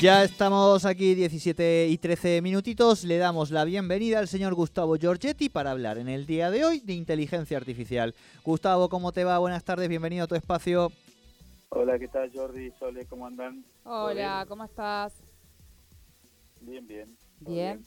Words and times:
Ya 0.00 0.24
estamos 0.24 0.86
aquí 0.86 1.14
17 1.14 1.88
y 1.88 1.98
13 1.98 2.40
minutitos. 2.40 3.04
Le 3.04 3.18
damos 3.18 3.50
la 3.50 3.66
bienvenida 3.66 4.18
al 4.18 4.28
señor 4.28 4.54
Gustavo 4.54 4.96
Giorgetti 4.96 5.50
para 5.50 5.72
hablar 5.72 5.98
en 5.98 6.08
el 6.08 6.24
día 6.24 6.50
de 6.50 6.64
hoy 6.64 6.80
de 6.80 6.94
inteligencia 6.94 7.58
artificial. 7.58 8.14
Gustavo, 8.42 8.88
¿cómo 8.88 9.12
te 9.12 9.24
va? 9.24 9.38
Buenas 9.38 9.62
tardes, 9.62 9.90
bienvenido 9.90 10.24
a 10.24 10.26
tu 10.26 10.34
espacio. 10.34 10.90
Hola, 11.68 11.98
¿qué 11.98 12.08
tal 12.08 12.32
Jordi? 12.32 12.70
Sole, 12.78 13.04
¿cómo 13.04 13.26
andan? 13.26 13.62
Hola, 13.84 14.46
¿cómo 14.48 14.64
estás? 14.64 15.12
Bien, 16.62 16.86
bien. 16.86 17.14
Bien. 17.40 17.84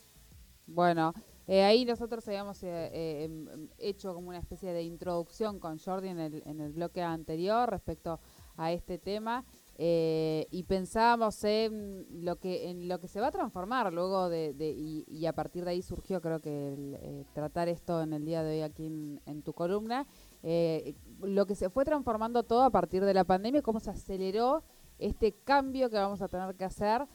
Bueno, 0.68 1.14
eh, 1.48 1.64
ahí 1.64 1.84
nosotros 1.84 2.28
habíamos 2.28 2.62
eh, 2.62 2.90
eh, 2.92 3.24
em, 3.24 3.68
hecho 3.76 4.14
como 4.14 4.28
una 4.28 4.38
especie 4.38 4.72
de 4.72 4.84
introducción 4.84 5.58
con 5.58 5.80
Jordi 5.80 6.10
en 6.10 6.20
el, 6.20 6.42
en 6.46 6.60
el 6.60 6.74
bloque 6.74 7.02
anterior 7.02 7.68
respecto 7.68 8.20
a 8.56 8.70
este 8.70 8.98
tema. 8.98 9.44
Eh, 9.76 10.46
y 10.52 10.62
pensábamos 10.62 11.42
en 11.42 12.06
lo 12.24 12.36
que 12.36 12.70
en 12.70 12.86
lo 12.86 13.00
que 13.00 13.08
se 13.08 13.20
va 13.20 13.26
a 13.26 13.32
transformar 13.32 13.92
luego 13.92 14.28
de, 14.28 14.54
y, 14.56 15.26
a 15.26 15.32
partir 15.32 15.64
de 15.64 15.72
ahí 15.72 15.82
surgió 15.82 16.20
creo 16.20 16.38
que 16.38 16.74
el, 16.74 16.94
eh, 16.94 17.24
tratar 17.32 17.68
esto 17.68 18.00
en 18.00 18.12
el 18.12 18.24
día 18.24 18.44
de 18.44 18.52
hoy 18.52 18.62
aquí 18.62 18.86
en, 18.86 19.42
tu 19.42 19.52
columna 19.52 20.06
eh, 20.44 20.94
lo 21.20 21.46
que 21.46 21.56
se 21.56 21.70
fue 21.70 21.84
transformando 21.84 22.44
todo 22.44 22.62
a 22.62 22.70
partir 22.70 23.04
de 23.04 23.14
la 23.14 23.24
pandemia 23.24 23.62
cómo 23.62 23.80
se 23.80 23.90
aceleró 23.90 24.62
este 25.00 25.32
cambio 25.32 25.90
que 25.90 25.96
vamos 25.96 26.22
a 26.22 26.28
tener 26.28 26.54
que 26.54 26.64
hacer 26.64 27.08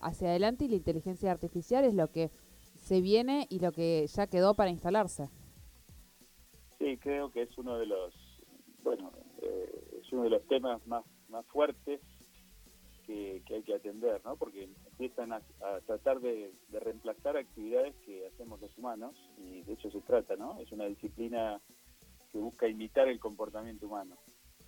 hacia 0.00 0.30
adelante 0.30 0.64
y 0.64 0.68
la 0.68 0.76
inteligencia 0.76 1.30
artificial 1.30 1.84
es 1.84 1.92
lo 1.92 2.10
que 2.10 2.30
se 2.74 3.02
viene 3.02 3.46
y 3.50 3.60
lo 3.60 3.70
que 3.70 4.06
ya 4.08 4.26
quedó 4.26 4.54
para 4.54 4.70
instalarse. 4.70 5.28
Sí 6.78 6.96
creo 6.96 7.30
que 7.30 7.42
es 7.42 7.58
uno 7.58 7.78
de 7.78 7.86
los 7.86 8.14
bueno 8.82 9.12
es 9.42 10.12
uno 10.12 10.24
de 10.24 10.30
los 10.30 10.44
temas 10.48 10.84
más 10.86 11.04
más 11.34 11.46
fuertes 11.46 12.00
que, 13.06 13.42
hay 13.50 13.62
que 13.62 13.74
atender, 13.74 14.20
¿no? 14.24 14.36
Porque 14.36 14.64
empiezan 14.64 15.32
a, 15.32 15.42
tratar 15.86 16.20
de, 16.20 16.52
reemplazar 16.72 17.36
actividades 17.36 17.94
que 18.06 18.26
hacemos 18.26 18.60
los 18.60 18.76
humanos 18.78 19.14
y 19.36 19.62
de 19.62 19.74
eso 19.74 19.90
se 19.90 20.00
trata, 20.00 20.36
¿no? 20.36 20.58
Es 20.60 20.72
una 20.72 20.86
disciplina 20.86 21.60
que 22.32 22.38
busca 22.38 22.66
imitar 22.68 23.08
el 23.08 23.18
comportamiento 23.18 23.86
humano. 23.86 24.16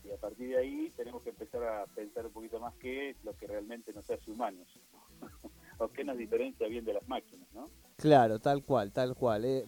Y 0.04 0.10
a 0.10 0.16
partir 0.18 0.50
de 0.50 0.58
ahí 0.58 0.92
tenemos 0.96 1.22
que 1.22 1.30
empezar 1.30 1.64
a 1.64 1.86
pensar 1.86 2.26
un 2.26 2.32
poquito 2.32 2.60
más 2.60 2.74
qué 2.76 3.10
es 3.10 3.24
lo 3.24 3.36
que 3.36 3.46
realmente 3.46 3.92
nos 3.92 4.08
hace 4.10 4.30
humanos. 4.30 4.68
o 5.78 5.88
qué 5.88 6.04
nos 6.04 6.16
diferencia 6.16 6.66
bien 6.68 6.84
de 6.84 6.94
las 6.94 7.06
máquinas, 7.08 7.48
¿no? 7.52 7.68
Claro, 7.96 8.38
tal 8.38 8.64
cual, 8.64 8.92
tal 8.92 9.14
cual. 9.14 9.44
Eh, 9.44 9.64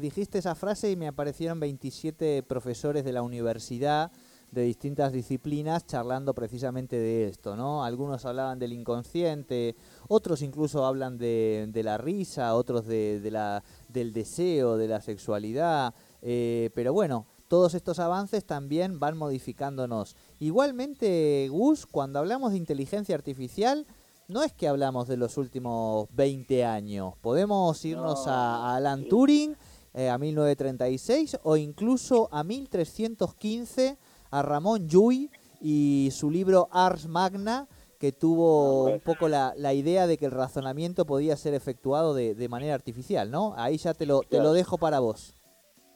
dijiste 0.00 0.38
esa 0.38 0.54
frase 0.54 0.90
y 0.90 0.96
me 0.96 1.08
aparecieron 1.08 1.60
27 1.60 2.42
profesores 2.42 3.04
de 3.04 3.12
la 3.12 3.22
universidad 3.22 4.10
de 4.56 4.62
distintas 4.62 5.12
disciplinas 5.12 5.86
charlando 5.86 6.34
precisamente 6.34 6.96
de 6.96 7.28
esto, 7.28 7.56
¿no? 7.56 7.84
Algunos 7.84 8.24
hablaban 8.24 8.58
del 8.58 8.72
inconsciente, 8.72 9.76
otros 10.08 10.40
incluso 10.40 10.86
hablan 10.86 11.18
de, 11.18 11.70
la 11.84 11.98
risa, 11.98 12.54
otros 12.54 12.86
de, 12.86 13.20
la, 13.30 13.62
del 13.88 14.14
deseo, 14.14 14.78
de 14.78 14.88
la 14.88 15.02
sexualidad, 15.02 15.94
eh, 16.22 16.70
pero 16.74 16.94
bueno, 16.94 17.26
todos 17.48 17.74
estos 17.74 17.98
avances 17.98 18.46
también 18.46 18.98
van 18.98 19.18
modificándonos. 19.18 20.16
Igualmente, 20.40 21.48
Gus, 21.50 21.84
cuando 21.84 22.18
hablamos 22.18 22.52
de 22.52 22.58
inteligencia 22.58 23.14
artificial, 23.14 23.86
no 24.26 24.42
es 24.42 24.54
que 24.54 24.68
hablamos 24.68 25.06
de 25.06 25.18
los 25.18 25.36
últimos 25.36 26.08
20 26.12 26.64
años, 26.64 27.14
podemos 27.20 27.84
irnos 27.84 28.26
a, 28.26 28.74
Alan 28.74 29.06
Turing, 29.06 29.54
eh, 29.92 30.08
a 30.08 30.16
1936 30.16 31.40
o 31.42 31.58
incluso 31.58 32.30
a 32.32 32.42
1315 32.42 33.98
a 34.36 34.42
Ramón 34.42 34.86
Llull 34.88 35.30
y 35.60 36.10
su 36.12 36.30
libro 36.30 36.68
Ars 36.70 37.06
Magna, 37.06 37.66
que 37.98 38.12
tuvo 38.12 38.84
un 38.84 39.00
poco 39.00 39.28
la, 39.28 39.54
la, 39.56 39.72
idea 39.72 40.06
de 40.06 40.18
que 40.18 40.26
el 40.26 40.32
razonamiento 40.32 41.06
podía 41.06 41.36
ser 41.36 41.54
efectuado 41.54 42.14
de, 42.14 42.34
de 42.34 42.48
manera 42.48 42.74
artificial, 42.74 43.30
¿no? 43.30 43.54
Ahí 43.56 43.78
ya 43.78 43.94
te 43.94 44.04
lo, 44.04 44.20
te 44.20 44.38
lo 44.38 44.52
dejo 44.52 44.76
para 44.76 45.00
vos. 45.00 45.34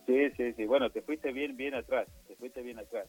Sí, 0.06 0.31
sí, 0.37 0.54
sí. 0.54 0.64
Bueno, 0.64 0.91
te 0.91 1.03
fuiste 1.03 1.32
bien, 1.32 1.56
bien 1.56 1.75
atrás, 1.75 2.09
te 2.26 2.34
fuiste 2.37 2.62
bien 2.62 2.78
atrás. 2.78 3.06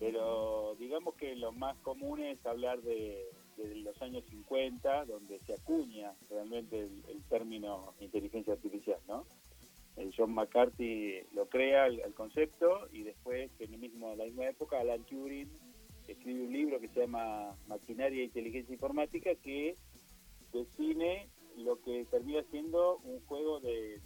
Pero 0.00 0.74
digamos 0.78 1.14
que 1.16 1.36
lo 1.36 1.52
más 1.52 1.76
común 1.78 2.20
es 2.20 2.44
hablar 2.46 2.80
de, 2.80 3.26
de 3.58 3.74
los 3.76 4.00
años 4.00 4.24
50, 4.30 5.04
donde 5.04 5.38
se 5.40 5.54
acuña 5.54 6.14
realmente 6.30 6.78
el, 6.80 7.04
el 7.08 7.22
término 7.24 7.92
inteligencia 8.00 8.54
artificial, 8.54 8.98
¿no? 9.06 9.26
John 10.16 10.34
McCarthy 10.34 11.22
lo 11.32 11.48
crea 11.48 11.86
el, 11.86 12.14
concepto 12.14 12.88
y 12.92 13.02
después 13.02 13.50
en 13.58 13.72
la 13.72 14.24
misma 14.24 14.46
época 14.46 14.80
Alan 14.80 15.04
Turing 15.04 15.48
escribe 16.06 16.44
un 16.44 16.52
libro 16.52 16.80
que 16.80 16.88
se 16.88 17.00
llama 17.00 17.54
Maquinaria 17.66 18.20
e 18.20 18.24
Inteligencia 18.24 18.72
Informática 18.72 19.34
que 19.36 19.76
define 20.52 21.28
lo 21.56 21.80
que 21.82 22.04
termina 22.06 22.42
siendo 22.50 22.98
un 22.98 23.20
juego 23.26 23.60
de, 23.60 24.00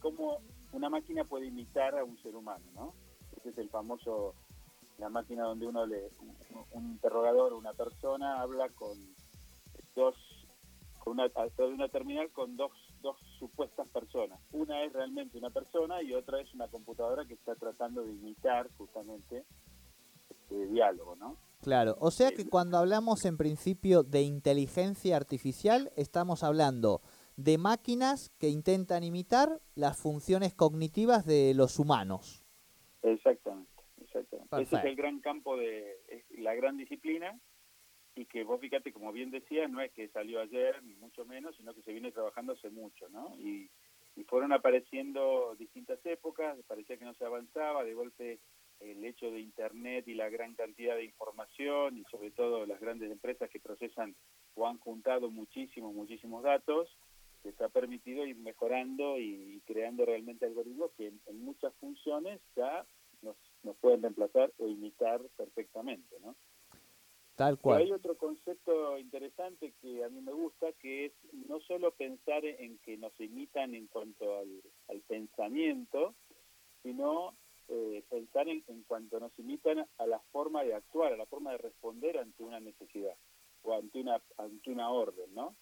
cómo 0.00 0.40
una 0.72 0.88
máquina 0.88 1.24
puede 1.24 1.46
imitar 1.46 1.96
a 1.96 2.04
un 2.04 2.16
ser 2.22 2.34
humano, 2.34 2.64
¿no? 2.74 2.94
Ese 3.36 3.50
es 3.50 3.58
el 3.58 3.68
famoso, 3.68 4.34
la 4.98 5.08
máquina 5.08 5.44
donde 5.44 5.66
uno 5.66 5.86
le, 5.86 6.10
un, 6.72 6.90
interrogador, 6.92 7.52
una 7.52 7.72
persona 7.74 8.40
habla 8.40 8.68
con 8.70 8.98
dos, 9.94 10.16
con 10.98 11.14
una, 11.14 11.24
a 11.24 11.28
través 11.28 11.56
de 11.56 11.74
una 11.74 11.88
terminal 11.88 12.30
con 12.30 12.56
dos 12.56 12.72
dos 13.00 13.16
supuestas 13.38 13.88
personas. 13.88 14.40
Una 14.52 14.82
es 14.84 14.92
realmente 14.92 15.38
una 15.38 15.50
persona 15.50 16.02
y 16.02 16.14
otra 16.14 16.40
es 16.40 16.52
una 16.54 16.68
computadora 16.68 17.26
que 17.26 17.34
está 17.34 17.54
tratando 17.54 18.02
de 18.02 18.12
imitar 18.12 18.68
justamente 18.76 19.44
este 20.30 20.66
diálogo, 20.68 21.16
¿no? 21.16 21.36
Claro, 21.62 21.96
o 22.00 22.10
sea 22.10 22.30
que 22.30 22.42
eh, 22.42 22.48
cuando 22.48 22.78
hablamos 22.78 23.24
en 23.24 23.36
principio 23.36 24.02
de 24.02 24.22
inteligencia 24.22 25.16
artificial, 25.16 25.90
estamos 25.96 26.44
hablando 26.44 27.00
de 27.36 27.58
máquinas 27.58 28.30
que 28.38 28.48
intentan 28.48 29.04
imitar 29.04 29.60
las 29.74 29.98
funciones 29.98 30.54
cognitivas 30.54 31.26
de 31.26 31.52
los 31.54 31.78
humanos. 31.78 32.44
Exactamente, 33.02 33.82
exactamente. 34.00 34.62
Ese 34.62 34.76
es 34.76 34.84
el 34.84 34.96
gran 34.96 35.20
campo 35.20 35.56
de 35.56 36.24
la 36.38 36.54
gran 36.54 36.76
disciplina 36.76 37.38
y 38.16 38.24
que 38.24 38.44
vos 38.44 38.60
fíjate, 38.60 38.92
como 38.92 39.12
bien 39.12 39.30
decías, 39.30 39.70
no 39.70 39.80
es 39.82 39.92
que 39.92 40.08
salió 40.08 40.40
ayer, 40.40 40.82
ni 40.82 40.94
mucho 40.94 41.26
menos, 41.26 41.54
sino 41.56 41.74
que 41.74 41.82
se 41.82 41.92
viene 41.92 42.12
trabajando 42.12 42.54
hace 42.54 42.70
mucho, 42.70 43.08
¿no? 43.10 43.36
Y, 43.38 43.70
fueron 44.28 44.50
apareciendo 44.52 45.54
distintas 45.58 46.04
épocas, 46.06 46.56
parecía 46.66 46.96
que 46.96 47.04
no 47.04 47.12
se 47.14 47.24
avanzaba, 47.26 47.84
de 47.84 47.92
golpe 47.92 48.40
el 48.80 49.04
hecho 49.04 49.30
de 49.30 49.40
Internet 49.40 50.08
y 50.08 50.14
la 50.14 50.30
gran 50.30 50.54
cantidad 50.54 50.96
de 50.96 51.04
información 51.04 51.98
y 51.98 52.04
sobre 52.04 52.30
todo 52.30 52.64
las 52.64 52.80
grandes 52.80 53.12
empresas 53.12 53.50
que 53.50 53.60
procesan 53.60 54.16
o 54.54 54.66
han 54.66 54.78
juntado 54.78 55.30
muchísimos, 55.30 55.94
muchísimos 55.94 56.42
datos, 56.42 56.88
les 57.44 57.60
ha 57.60 57.68
permitido 57.68 58.24
ir 58.26 58.36
mejorando 58.36 59.18
y, 59.18 59.60
creando 59.66 60.06
realmente 60.06 60.46
algoritmos 60.46 60.92
que 60.96 61.08
en, 61.08 61.44
muchas 61.44 61.74
funciones 61.74 62.40
ya 62.56 62.86
nos, 63.20 63.36
nos 63.64 63.76
pueden 63.76 64.00
reemplazar 64.00 64.50
o 64.56 64.66
imitar 64.66 65.20
perfectamente, 65.36 66.16
¿no? 66.20 66.34
Tal 67.36 67.58
cual. 67.58 67.82
hay 67.82 67.92
otro 67.92 68.16
concepto 68.16 68.98
interesante 68.98 69.74
que 69.82 70.02
a 70.02 70.08
mí 70.08 70.22
me 70.22 70.32
gusta, 70.32 70.72
que 70.80 71.06
es 71.06 71.12
no 71.46 71.60
solo 71.60 71.90
pensar 71.92 72.44
en 72.46 72.78
que 72.78 72.96
nos 72.96 73.12
imitan 73.20 73.74
en 73.74 73.86
cuanto 73.88 74.38
al, 74.38 75.00
pensamiento, 75.06 76.14
sino 76.82 77.36
eh, 77.68 78.02
pensar 78.08 78.48
en, 78.48 78.64
en 78.68 78.82
cuanto 78.84 79.20
nos 79.20 79.38
imitan 79.38 79.86
a 79.98 80.06
la 80.06 80.18
forma 80.32 80.64
de 80.64 80.74
actuar, 80.74 81.12
a 81.12 81.16
la 81.18 81.26
forma 81.26 81.52
de 81.52 81.58
responder 81.58 82.18
ante 82.18 82.42
una 82.42 82.58
necesidad 82.58 83.14
o 83.62 83.74
ante 83.74 84.00
una, 84.00 84.22
ante 84.38 84.70
una 84.70 84.90
orden, 84.90 85.34
¿no? 85.34 85.54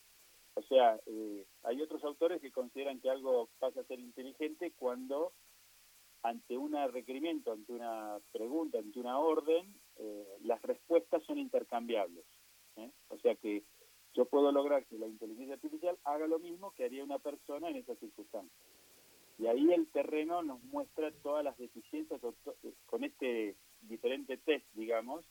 O 0.55 0.63
sea, 0.63 1.01
eh, 1.07 1.45
hay 1.65 1.83
otros 1.83 2.05
autores 2.05 2.41
que 2.41 2.53
consideran 2.53 3.01
que 3.01 3.11
algo 3.11 3.49
pasa 3.59 3.81
a 3.81 3.85
ser 3.85 3.99
inteligente 3.99 4.73
cuando 4.77 5.33
ante 6.23 6.57
un 6.57 6.75
requerimiento, 6.93 7.53
ante 7.53 7.73
una 7.73 8.19
pregunta, 8.33 8.79
ante 8.79 9.01
una 9.01 9.19
orden, 9.19 9.75
eh, 9.99 10.39
las 10.43 10.61
respuestas 10.63 11.23
son 11.25 11.39
intercambiables. 11.39 12.25
¿eh? 12.77 12.91
O 13.09 13.19
sea 13.19 13.35
que 13.37 13.63
yo 14.15 14.27
puedo 14.27 14.53
lograr 14.53 14.85
que 14.87 14.99
la 14.99 15.07
inteligencia 15.07 15.55
artificial 15.55 15.99
haga 16.05 16.27
lo 16.27 16.39
mismo 16.39 16.73
que 16.73 16.85
haría 16.85 17.05
una 17.05 17.19
persona 17.19 17.69
en 17.69 17.77
esas 17.77 17.99
circunstancias. 17.99 18.59
Y 19.39 19.47
ahí 19.47 19.73
el 19.73 19.89
terreno 19.89 20.43
nos 20.43 20.63
muestra 20.65 21.11
todas 21.23 21.45
las 21.45 21.57
deficiencias, 21.59 22.21
con 22.87 23.03
este 23.03 23.57
diferente 23.81 24.37
test, 24.37 24.65
digamos, 24.75 25.25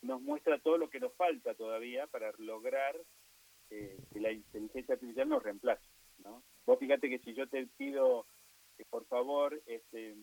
nos 0.00 0.20
muestra 0.22 0.58
todo 0.58 0.78
lo 0.78 0.88
que 0.88 1.00
nos 1.00 1.12
falta 1.14 1.54
todavía 1.54 2.06
para 2.06 2.32
lograr 2.38 2.96
eh, 3.70 3.98
que 4.12 4.20
la 4.20 4.32
inteligencia 4.32 4.94
artificial 4.94 5.28
nos 5.28 5.42
reemplace. 5.42 5.86
¿no? 6.24 6.42
Vos 6.66 6.78
fíjate 6.78 7.08
que 7.08 7.18
si 7.20 7.34
yo 7.34 7.46
te 7.48 7.66
pido 7.76 8.26
que 8.76 8.84
por 8.86 9.04
favor 9.04 9.60
este, 9.66 10.16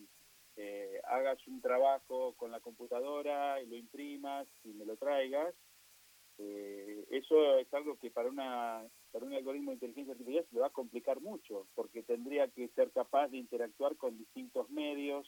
eh, 0.62 1.00
hagas 1.04 1.38
un 1.46 1.60
trabajo 1.62 2.34
con 2.36 2.50
la 2.50 2.60
computadora 2.60 3.62
y 3.62 3.66
lo 3.66 3.76
imprimas 3.76 4.46
y 4.62 4.74
me 4.74 4.84
lo 4.84 4.96
traigas, 4.96 5.54
eh, 6.36 7.06
eso 7.10 7.58
es 7.58 7.72
algo 7.72 7.96
que 7.96 8.10
para, 8.10 8.28
una, 8.28 8.82
para 9.10 9.24
un 9.24 9.32
algoritmo 9.32 9.70
de 9.70 9.76
inteligencia 9.76 10.12
artificial 10.12 10.44
se 10.48 10.54
le 10.54 10.60
va 10.60 10.66
a 10.66 10.70
complicar 10.70 11.20
mucho, 11.20 11.66
porque 11.74 12.02
tendría 12.02 12.48
que 12.48 12.68
ser 12.68 12.90
capaz 12.92 13.28
de 13.28 13.38
interactuar 13.38 13.96
con 13.96 14.16
distintos 14.18 14.68
medios, 14.70 15.26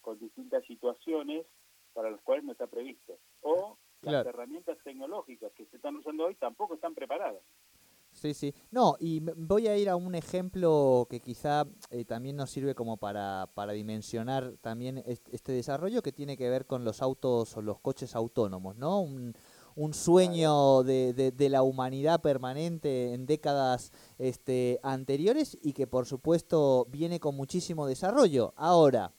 con 0.00 0.18
distintas 0.18 0.64
situaciones 0.66 1.46
para 1.92 2.10
las 2.10 2.20
cuales 2.22 2.44
no 2.44 2.52
está 2.52 2.66
previsto. 2.66 3.18
O 3.42 3.78
las 4.02 4.26
herramientas 4.26 4.76
tecnológicas 4.84 5.52
que 5.52 5.66
se 5.66 5.76
están 5.76 5.96
usando 5.96 6.26
hoy 6.26 6.34
tampoco 6.34 6.74
están. 6.74 6.83
Sí, 8.24 8.32
sí. 8.32 8.54
No, 8.70 8.96
y 8.98 9.20
voy 9.20 9.66
a 9.66 9.76
ir 9.76 9.90
a 9.90 9.96
un 9.96 10.14
ejemplo 10.14 11.06
que 11.10 11.20
quizá 11.20 11.66
eh, 11.90 12.06
también 12.06 12.36
nos 12.36 12.48
sirve 12.48 12.74
como 12.74 12.96
para, 12.96 13.50
para 13.52 13.74
dimensionar 13.74 14.54
también 14.62 15.04
este, 15.06 15.52
desarrollo 15.52 16.00
que 16.00 16.10
tiene 16.10 16.38
que 16.38 16.48
ver 16.48 16.64
con 16.64 16.86
los 16.86 17.02
autos 17.02 17.54
o 17.54 17.60
los 17.60 17.80
coches 17.80 18.16
autónomos, 18.16 18.76
¿no? 18.76 19.02
Un, 19.02 19.34
un 19.76 19.92
sueño 19.92 20.84
de, 20.84 21.12
de, 21.12 21.32
de, 21.32 21.48
la 21.50 21.62
humanidad 21.62 22.22
permanente 22.22 23.12
en 23.12 23.26
décadas 23.26 23.92
este, 24.16 24.80
anteriores 24.82 25.58
y 25.60 25.74
que 25.74 25.86
por 25.86 26.06
supuesto 26.06 26.86
viene 26.88 27.20
con 27.20 27.36
muchísimo 27.36 27.86
desarrollo. 27.86 28.54
Ahora, 28.56 29.12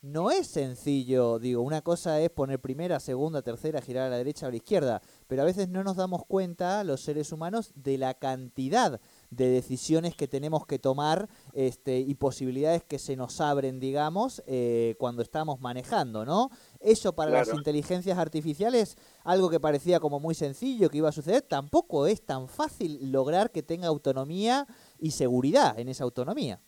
no 0.00 0.30
es 0.30 0.46
sencillo, 0.46 1.38
digo, 1.38 1.62
una 1.62 1.82
cosa 1.82 2.20
es 2.20 2.30
poner 2.30 2.60
primera, 2.60 3.00
segunda, 3.00 3.42
tercera, 3.42 3.80
girar 3.80 4.06
a 4.06 4.10
la 4.10 4.16
derecha 4.16 4.46
o 4.46 4.48
a 4.48 4.50
la 4.52 4.56
izquierda, 4.56 5.02
pero 5.26 5.42
a 5.42 5.44
veces 5.44 5.68
no 5.68 5.82
nos 5.82 5.96
damos 5.96 6.24
cuenta, 6.24 6.84
los 6.84 7.00
seres 7.00 7.32
humanos, 7.32 7.72
de 7.74 7.98
la 7.98 8.14
cantidad 8.14 9.00
de 9.30 9.48
decisiones 9.48 10.14
que 10.14 10.28
tenemos 10.28 10.66
que 10.66 10.78
tomar 10.78 11.28
este, 11.52 11.98
y 11.98 12.14
posibilidades 12.14 12.84
que 12.84 12.98
se 12.98 13.16
nos 13.16 13.40
abren, 13.40 13.80
digamos, 13.80 14.42
eh, 14.46 14.94
cuando 14.98 15.22
estamos 15.22 15.60
manejando, 15.60 16.24
¿no? 16.24 16.50
Eso 16.80 17.14
para 17.14 17.32
las 17.32 17.52
inteligencias 17.52 18.18
artificiales, 18.18 18.96
algo 19.24 19.50
que 19.50 19.58
parecía 19.58 19.98
como 19.98 20.20
muy 20.20 20.34
sencillo 20.34 20.90
que 20.90 20.98
iba 20.98 21.08
a 21.08 21.12
suceder, 21.12 21.42
tampoco 21.42 22.06
es 22.06 22.22
tan 22.22 22.48
fácil 22.48 23.10
lograr 23.10 23.50
que 23.50 23.62
tenga 23.62 23.88
autonomía 23.88 24.66
y 24.98 25.10
seguridad 25.10 25.78
en 25.78 25.88
esa 25.88 26.04
autonomía. 26.04 26.60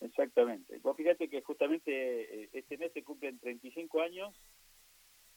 Exactamente. 0.00 0.78
Vos 0.78 0.96
fíjate 0.96 1.28
que 1.28 1.40
justamente 1.42 2.42
eh, 2.44 2.48
este 2.52 2.76
mes 2.76 2.92
se 2.92 3.02
cumplen 3.02 3.38
35 3.38 4.00
años 4.00 4.34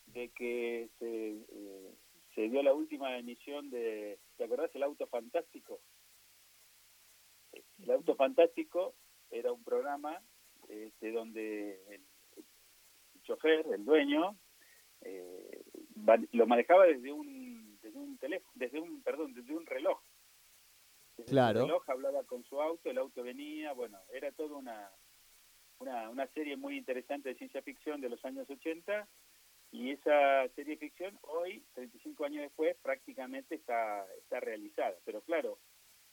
de 0.08 0.30
que 0.30 0.90
se, 1.00 1.30
eh, 1.50 1.96
se 2.36 2.50
dio 2.50 2.62
la 2.62 2.74
última 2.74 3.18
emisión 3.18 3.70
de, 3.70 4.20
¿te 4.38 4.44
acordás? 4.44 4.74
El 4.76 4.84
Auto 4.84 5.08
Fantástico. 5.08 5.80
El 7.82 7.92
Auto 7.92 8.06
Fantástico 8.20 8.96
era 9.32 9.54
un 9.54 9.64
programa 9.64 10.22
este, 10.68 11.14
donde 11.14 11.82
el, 11.88 12.04
chofer, 13.24 13.66
el 13.74 13.86
dueño, 13.86 14.38
eh, 15.00 15.64
lo 16.34 16.46
manejaba 16.46 16.86
desde 16.86 17.14
un, 17.14 17.80
desde 17.82 17.98
un 17.98 18.18
teléfono, 18.18 18.52
desde 18.56 18.82
un, 18.82 19.02
perdón, 19.04 19.34
desde 19.34 19.56
un 19.56 19.66
reloj 19.66 20.02
claro. 21.28 21.62
el 21.62 21.68
reloj 21.68 21.90
hablaba 21.90 22.24
con 22.26 22.44
su 22.44 22.62
auto, 22.62 22.90
el 22.90 22.98
auto 22.98 23.24
venía, 23.24 23.72
bueno, 23.72 23.98
era 24.12 24.34
toda 24.34 24.58
una, 24.58 24.92
una, 25.80 26.10
una 26.10 26.28
serie 26.28 26.58
muy 26.58 26.76
interesante 26.78 27.30
de 27.30 27.36
ciencia 27.36 27.62
ficción 27.62 28.02
de 28.02 28.10
los 28.10 28.26
años 28.26 28.50
80 28.50 29.08
y 29.72 29.92
esa 29.92 30.46
serie 30.56 30.74
de 30.74 30.80
ficción 30.80 31.18
hoy, 31.22 31.64
35 31.74 32.26
años 32.26 32.42
después, 32.42 32.76
prácticamente 32.82 33.56
está, 33.56 34.06
está 34.18 34.42
realizada. 34.42 34.98
Pero 35.06 35.22
claro, 35.22 35.60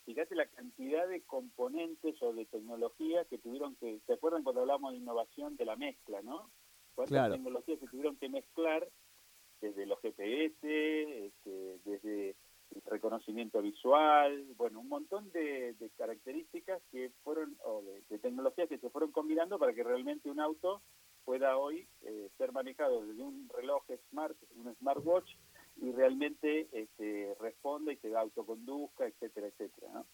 fíjate 0.06 0.37
la 0.37 0.47
cantidad 0.47 1.06
de 1.08 1.23
componentes 1.23 2.23
o 2.23 2.32
de 2.32 2.47
tecnología 2.47 3.25
que 3.26 3.38
tuvieron 3.38 3.75
que, 3.76 4.00
¿se 4.06 4.14
acuerdan 4.14 4.44
cuando 4.44 4.62
hablamos 4.62 4.93
de 4.93 4.99
innovación 4.99 5.56
de 5.56 5.64
la 5.67 5.76
mezcla, 5.76 6.23
no? 6.23 6.50
¿Cuántas 6.94 7.32
tecnologías 7.32 7.81
se 7.81 7.88
tuvieron 7.88 8.17
que 8.17 8.29
mezclar 8.29 8.88
desde 9.61 9.85
los 9.85 10.00
GPS, 10.00 11.26
este, 11.26 11.81
desde 11.85 12.37
reconocimiento 12.87 13.61
visual, 13.61 14.47
bueno, 14.56 14.81
un 14.81 14.88
montón 14.88 15.31
de, 15.32 15.75
características 15.97 16.82
que 16.91 17.11
fueron, 17.23 17.56
o 17.64 17.82
de, 17.82 18.19
tecnologías 18.19 18.69
que 18.69 18.79
se 18.79 18.91
fueron 18.91 19.12
combinando 19.12 19.59
para 19.59 19.75
que 19.75 19.82
realmente 19.82 20.31
un 20.31 20.41
auto 20.41 20.82
pueda 21.25 21.56
hoy 21.56 21.88
eh, 22.02 22.31
ser 22.38 22.52
manejado 22.52 23.05
desde 23.05 23.23
un 23.23 23.49
reloj 23.49 23.82
smart, 24.11 24.37
un 24.55 24.73
smartwatch, 24.76 25.29
y 25.76 25.93
realmente 25.93 26.69
este, 26.73 27.34
responda 27.40 27.93
y 27.93 27.96
se 27.96 28.14
autoconduzca, 28.17 29.06
etcétera, 29.06 29.49
etcétera, 29.49 29.93
¿no? 29.93 30.06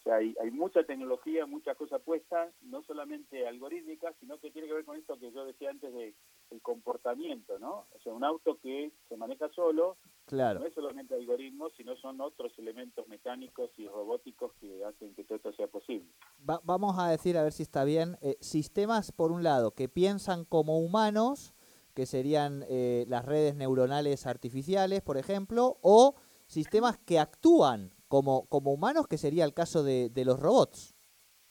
O 0.00 0.02
sea, 0.02 0.16
hay, 0.16 0.34
hay 0.40 0.50
mucha 0.50 0.82
tecnología, 0.84 1.44
muchas 1.44 1.76
cosas 1.76 2.00
puestas, 2.00 2.54
no 2.62 2.82
solamente 2.84 3.46
algorítmicas, 3.46 4.16
sino 4.18 4.38
que 4.38 4.50
tiene 4.50 4.66
que 4.66 4.72
ver 4.72 4.84
con 4.86 4.96
esto 4.96 5.18
que 5.18 5.30
yo 5.30 5.44
decía 5.44 5.68
antes 5.68 5.92
de 5.92 6.14
el 6.50 6.62
comportamiento, 6.62 7.58
¿no? 7.58 7.86
O 7.92 8.00
sea, 8.02 8.14
un 8.14 8.24
auto 8.24 8.58
que 8.62 8.92
se 9.10 9.16
maneja 9.18 9.50
solo, 9.50 9.98
claro. 10.24 10.60
no 10.60 10.66
es 10.66 10.72
solamente 10.72 11.14
algoritmos, 11.14 11.74
sino 11.76 11.96
son 11.96 12.18
otros 12.22 12.58
elementos 12.58 13.06
mecánicos 13.08 13.70
y 13.76 13.86
robóticos 13.88 14.54
que 14.54 14.82
hacen 14.84 15.14
que 15.14 15.24
todo 15.24 15.36
esto 15.36 15.52
sea 15.52 15.66
posible. 15.66 16.08
vamos 16.38 16.98
a 16.98 17.10
decir, 17.10 17.36
a 17.36 17.42
ver 17.42 17.52
si 17.52 17.62
está 17.62 17.84
bien, 17.84 18.16
eh, 18.22 18.38
sistemas, 18.40 19.12
por 19.12 19.32
un 19.32 19.42
lado, 19.42 19.72
que 19.72 19.90
piensan 19.90 20.46
como 20.46 20.78
humanos, 20.78 21.54
que 22.00 22.06
serían 22.06 22.64
eh, 22.66 23.04
las 23.08 23.26
redes 23.26 23.54
neuronales 23.54 24.26
artificiales, 24.26 25.02
por 25.02 25.18
ejemplo, 25.18 25.76
o 25.82 26.14
sistemas 26.46 26.96
que 26.96 27.18
actúan 27.18 27.90
como, 28.08 28.48
como 28.48 28.72
humanos, 28.72 29.06
que 29.06 29.18
sería 29.18 29.44
el 29.44 29.52
caso 29.52 29.82
de, 29.82 30.08
de 30.08 30.24
los 30.24 30.40
robots. 30.40 30.96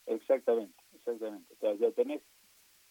Exactamente, 0.08 0.76
exactamente. 0.96 1.54
O 1.54 1.58
sea, 1.58 1.76
ya 1.76 1.92
tenés 1.92 2.24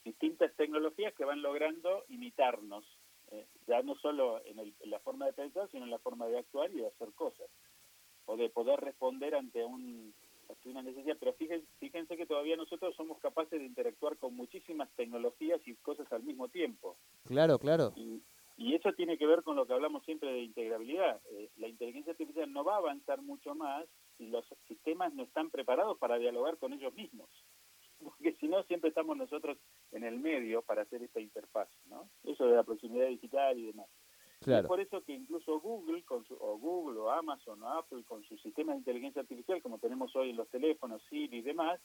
distintas 0.04 0.54
tecnologías 0.54 1.12
que 1.14 1.24
van 1.24 1.42
logrando 1.42 2.04
imitarnos, 2.06 2.84
eh, 3.32 3.48
ya 3.66 3.82
no 3.82 3.96
solo 3.96 4.40
en, 4.44 4.60
el, 4.60 4.72
la 4.84 5.00
forma 5.00 5.26
de 5.26 5.32
pensar, 5.32 5.68
sino 5.72 5.82
en 5.82 5.90
la 5.90 5.98
forma 5.98 6.28
de 6.28 6.38
actuar 6.38 6.70
y 6.70 6.76
de 6.76 6.86
hacer 6.86 7.12
cosas, 7.14 7.50
o 8.26 8.36
de 8.36 8.50
poder 8.50 8.78
responder 8.78 9.34
ante 9.34 9.64
un 9.64 10.14
una 10.64 10.82
necesidad, 10.82 11.16
pero 11.18 11.32
fíjense, 11.34 11.66
fíjense 11.78 12.16
que 12.16 12.26
todavía 12.26 12.56
nosotros 12.56 12.94
somos 12.96 13.18
capaces 13.20 13.58
de 13.58 13.66
interactuar 13.66 14.16
con 14.18 14.34
muchísimas 14.34 14.90
tecnologías 14.96 15.60
y 15.66 15.74
cosas 15.76 16.10
al 16.12 16.22
mismo 16.22 16.48
tiempo. 16.48 16.96
Claro, 17.24 17.58
claro. 17.58 17.92
Y, 17.96 18.22
y 18.56 18.74
eso 18.74 18.92
tiene 18.92 19.16
que 19.16 19.26
ver 19.26 19.42
con 19.42 19.56
lo 19.56 19.66
que 19.66 19.72
hablamos 19.72 20.04
siempre 20.04 20.32
de 20.32 20.42
integrabilidad. 20.42 21.20
Eh, 21.30 21.50
la 21.56 21.68
inteligencia 21.68 22.12
artificial 22.12 22.52
no 22.52 22.64
va 22.64 22.74
a 22.74 22.78
avanzar 22.78 23.22
mucho 23.22 23.54
más 23.54 23.86
si 24.16 24.26
los 24.26 24.44
sistemas 24.66 25.14
no 25.14 25.22
están 25.22 25.50
preparados 25.50 25.96
para 25.98 26.18
dialogar 26.18 26.58
con 26.58 26.72
ellos 26.72 26.92
mismos. 26.94 27.28
Porque 28.02 28.34
si 28.34 28.48
no, 28.48 28.62
siempre 28.64 28.88
estamos 28.88 29.16
nosotros 29.16 29.58
en 29.92 30.04
el 30.04 30.18
medio 30.18 30.62
para 30.62 30.82
hacer 30.82 31.02
esta 31.02 31.20
interfaz, 31.20 31.68
¿no? 31.86 32.08
Eso 32.24 32.46
de 32.46 32.56
la 32.56 32.62
proximidad 32.62 33.08
digital 33.08 33.58
y 33.58 33.66
demás. 33.66 33.88
Claro. 34.40 34.62
es 34.62 34.68
por 34.68 34.80
eso 34.80 35.02
que 35.04 35.12
incluso 35.14 35.60
Google, 35.60 36.04
con 36.04 36.24
su, 36.24 36.34
o 36.34 36.58
Google, 36.58 37.00
o 37.00 37.10
Amazon, 37.10 37.62
o 37.62 37.68
Apple, 37.68 38.04
con 38.04 38.22
sus 38.24 38.40
sistemas 38.40 38.76
de 38.76 38.78
inteligencia 38.78 39.22
artificial, 39.22 39.60
como 39.62 39.78
tenemos 39.78 40.14
hoy 40.14 40.30
en 40.30 40.36
los 40.36 40.48
teléfonos, 40.48 41.02
Siri 41.10 41.38
y 41.38 41.42
demás, 41.42 41.80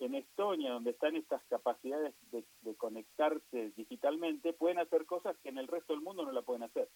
en 0.00 0.14
Estonia, 0.14 0.72
donde 0.72 0.90
están 0.90 1.16
estas 1.16 1.42
capacidades 1.44 2.14
de, 2.32 2.44
conectarse 2.76 3.72
digitalmente, 3.76 4.52
pueden 4.52 4.78
hacer 4.78 5.06
cosas 5.06 5.36
que 5.38 5.48
en 5.48 5.58
el 5.58 5.68
resto 5.68 5.92
del 5.92 6.02
mundo 6.02 6.24
no 6.24 6.32
la 6.32 6.42
pueden 6.42 6.64
hacer. 6.64 6.90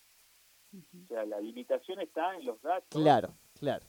O 0.74 1.06
sea, 1.06 1.24
la 1.24 1.40
limitación 1.40 2.00
está 2.00 2.36
en 2.36 2.44
los 2.44 2.60
datos. 2.60 3.00
Claro, 3.00 3.34
claro. 3.58 3.86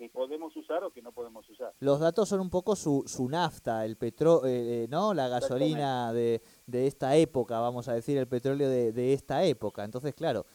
Que 0.00 0.08
podemos 0.08 0.56
usar 0.56 0.82
o 0.82 0.90
que 0.90 1.02
no 1.02 1.12
podemos 1.12 1.46
usar. 1.50 1.74
Los 1.78 2.00
datos 2.00 2.26
son 2.26 2.40
un 2.40 2.48
poco 2.48 2.74
su, 2.74 3.04
su 3.06 3.28
nafta, 3.28 3.84
el 3.84 3.98
petróleo, 3.98 4.46
eh, 4.46 4.84
eh, 4.84 4.86
¿no? 4.88 5.12
La 5.12 5.28
gasolina 5.28 6.10
de, 6.14 6.40
de, 6.64 6.86
esta 6.86 7.16
época, 7.16 7.60
vamos 7.60 7.86
a 7.86 7.92
decir, 7.92 8.16
el 8.16 8.26
petróleo 8.26 8.70
de, 8.70 8.92
de 8.92 9.12
esta 9.12 9.44
época. 9.44 9.84
Entonces, 9.84 10.14
claro, 10.14 10.46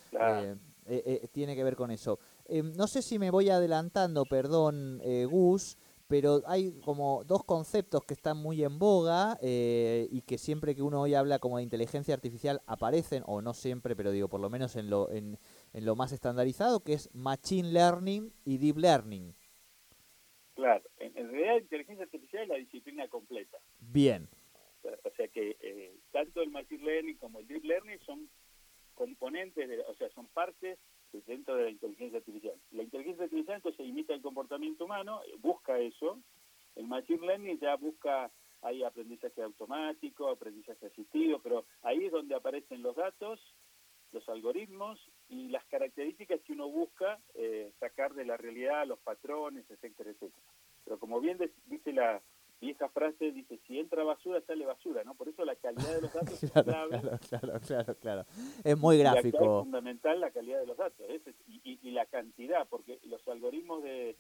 eh, 0.88 1.30
tiene 1.32 1.56
que 1.56 1.64
ver 1.64 1.76
con 1.76 1.92
eso. 1.92 2.18
no 2.50 2.88
sé 2.88 3.04
si 3.04 3.20
me 3.20 3.30
voy 3.30 3.52
adelantando, 3.52 4.26
perdón, 4.26 5.00
Gus 5.30 5.78
pero 6.08 6.44
hay 6.46 6.72
como 6.82 7.24
dos 7.24 7.44
conceptos 7.44 8.04
que 8.04 8.14
están 8.14 8.38
muy 8.38 8.64
en 8.64 8.78
boga 8.78 9.40
eh, 9.42 10.08
y 10.12 10.22
que 10.22 10.38
siempre 10.38 10.76
que 10.76 10.84
uno 10.84 11.02
hoy 11.02 11.16
habla 11.16 11.40
como 11.40 11.58
de 11.58 11.64
inteligencia 11.64 12.14
artificial 12.14 12.62
aparecen, 12.68 13.24
o 13.26 13.42
no 13.42 13.54
siempre, 13.54 13.96
pero 13.96 14.12
digo 14.12 14.28
por 14.28 14.40
lo 14.40 14.50
menos 14.50 14.76
en 14.76 14.90
lo, 14.90 15.10
en, 15.10 15.40
en 15.76 15.84
lo 15.84 15.98
más 15.98 16.14
estandarizado, 16.14 16.82
que 16.84 16.94
es 16.94 17.14
Machine 17.14 17.74
Learning 17.74 18.32
y 18.46 18.58
Deep 18.60 18.78
Learning. 18.78 19.36
Claro, 20.54 20.82
en, 21.00 21.14
realidad 21.30 21.58
inteligencia 21.58 22.06
artificial 22.06 22.44
es 22.44 22.48
la 22.48 22.56
disciplina 22.56 23.10
completa. 23.10 23.58
Bien. 23.80 24.30
O 25.04 25.10
sea 25.18 25.28
que 25.28 25.58
eh, 25.60 25.94
tanto 26.14 26.42
el 26.42 26.50
Machine 26.50 26.86
Learning 26.86 27.18
como 27.18 27.40
el 27.40 27.48
Deep 27.48 27.66
Learning 27.66 28.00
son 28.06 28.30
componentes, 28.94 29.68
de, 29.68 29.82
o 29.82 29.94
sea, 29.96 30.10
son 30.12 30.28
partes 30.28 30.80
dentro 31.28 31.58
de 31.58 31.66
la 31.66 31.70
inteligencia 31.72 32.20
artificial. 32.20 32.56
La 32.72 32.84
inteligencia 32.84 33.26
artificial 33.26 33.58
entonces 33.58 33.86
imita 33.86 34.14
el 34.14 34.22
comportamiento 34.22 34.86
humano, 34.86 35.20
busca 35.40 35.78
eso. 35.80 36.22
El 36.76 36.88
Machine 36.88 37.28
Learning 37.28 37.60
ya 37.60 37.76
busca, 37.76 38.32
hay 38.62 38.82
aprendizaje 38.84 39.42
automático, 39.42 40.30
aprendizaje 40.30 40.86
asistido, 40.86 41.40
pero 41.40 41.66
ahí 41.82 42.06
es 42.06 42.14
donde 42.14 42.34
aparecen 42.34 42.82
los 42.82 42.96
datos, 42.96 43.42
los 44.14 44.28
algoritmos 44.30 45.00
y 45.30 45.50
las 45.50 45.66
características 45.66 46.42
que 46.42 46.54
uno 46.54 46.70
busca 46.70 47.20
eh, 47.34 47.74
sacar 47.80 48.14
de 48.14 48.26
la 48.26 48.38
realidad, 48.38 48.86
los 48.86 49.00
patrones, 49.00 49.70
etcétera, 49.70 50.12
etcétera. 50.12 50.44
Pero 50.84 51.00
como 51.00 51.20
bien 51.20 51.40
dice 51.66 51.94
la, 51.94 52.22
esa 52.70 52.90
frase 52.90 53.32
dice, 53.32 53.60
si 53.68 53.80
entra 53.80 54.04
basura, 54.04 54.42
sale 54.42 54.66
basura, 54.66 55.04
¿no? 55.04 55.16
Por 55.16 55.30
eso 55.30 55.44
la 55.46 55.56
calidad 55.56 55.96
de 55.96 56.02
los 56.02 56.14
datos 56.14 56.44
es 56.44 56.52
clave. 56.52 57.02
Claro, 57.30 57.60
claro, 57.68 57.96
claro, 58.00 58.26
Es 58.64 58.78
muy 58.78 58.98
gráfico. 58.98 59.38
es 59.38 59.64
fundamental 59.64 60.20
la 60.20 60.32
calidad 60.32 60.60
de 60.60 60.68
los 60.68 60.78
datos 60.78 61.06
y, 61.48 61.80
y, 61.82 61.92
la 61.92 62.06
cantidad, 62.06 62.68
porque 62.68 63.00
los 63.04 63.26
algoritmos 63.28 63.84
de, 63.84 64.18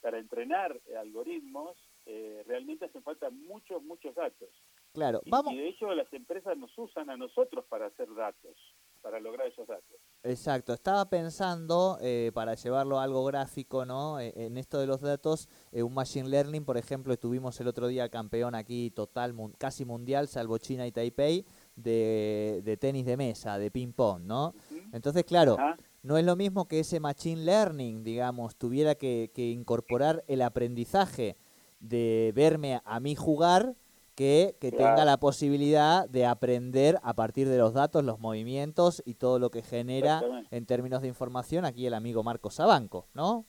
para 0.00 0.18
entrenar 0.18 0.80
algoritmos 0.98 1.76
eh, 2.06 2.42
realmente 2.46 2.84
hacen 2.84 3.02
falta 3.02 3.30
muchos, 3.30 3.82
muchos 3.82 4.14
datos. 4.14 4.48
Claro, 4.92 5.20
y, 5.24 5.30
vamos. 5.30 5.52
Y 5.52 5.58
de 5.58 5.68
hecho 5.68 5.92
las 5.94 6.12
empresas 6.12 6.56
nos 6.56 6.76
usan 6.78 7.10
a 7.10 7.16
nosotros 7.16 7.64
para 7.66 7.86
hacer 7.86 8.12
datos. 8.14 8.56
Para 9.04 9.20
lograr 9.20 9.46
esos 9.46 9.68
datos. 9.68 10.00
Exacto, 10.22 10.72
estaba 10.72 11.10
pensando, 11.10 11.98
eh, 12.00 12.30
para 12.32 12.54
llevarlo 12.54 12.98
a 12.98 13.02
algo 13.02 13.22
gráfico, 13.26 13.84
¿no? 13.84 14.18
E, 14.18 14.32
en 14.34 14.56
esto 14.56 14.80
de 14.80 14.86
los 14.86 15.02
datos, 15.02 15.46
eh, 15.72 15.82
un 15.82 15.92
Machine 15.92 16.30
Learning, 16.30 16.64
por 16.64 16.78
ejemplo, 16.78 17.14
tuvimos 17.18 17.60
el 17.60 17.68
otro 17.68 17.86
día 17.88 18.08
campeón 18.08 18.54
aquí 18.54 18.90
total, 18.90 19.34
casi 19.58 19.84
mundial, 19.84 20.26
salvo 20.26 20.56
China 20.56 20.86
y 20.86 20.92
Taipei, 20.92 21.44
de, 21.76 22.62
de 22.64 22.76
tenis 22.78 23.04
de 23.04 23.18
mesa, 23.18 23.58
de 23.58 23.70
ping-pong, 23.70 24.22
¿no? 24.22 24.54
Entonces, 24.92 25.24
claro, 25.24 25.58
no 26.02 26.16
es 26.16 26.24
lo 26.24 26.34
mismo 26.34 26.66
que 26.66 26.80
ese 26.80 26.98
Machine 26.98 27.44
Learning, 27.44 28.04
digamos, 28.04 28.56
tuviera 28.56 28.94
que, 28.94 29.30
que 29.34 29.50
incorporar 29.50 30.24
el 30.28 30.40
aprendizaje 30.40 31.36
de 31.78 32.32
verme 32.34 32.80
a 32.86 33.00
mí 33.00 33.14
jugar 33.14 33.76
que, 34.14 34.56
tenga 34.60 35.04
la 35.04 35.18
posibilidad 35.18 36.08
de 36.08 36.26
aprender 36.26 36.98
a 37.02 37.14
partir 37.14 37.48
de 37.48 37.58
los 37.58 37.74
datos, 37.74 38.04
los 38.04 38.20
movimientos 38.20 39.02
y 39.04 39.14
todo 39.14 39.38
lo 39.38 39.50
que 39.50 39.62
genera 39.62 40.22
en 40.50 40.66
términos 40.66 41.02
de 41.02 41.08
información 41.08 41.64
aquí 41.64 41.86
el 41.86 41.94
amigo 41.94 42.22
Marcos 42.22 42.54
Sabanco, 42.54 43.08
¿no? 43.14 43.44